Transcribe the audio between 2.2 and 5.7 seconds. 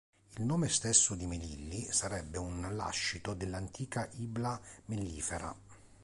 un lascito dell'antica Ibla mellifera.